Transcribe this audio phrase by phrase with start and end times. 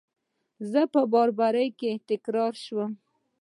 [0.71, 1.55] زه به بار، بار
[2.09, 2.91] تکرار شم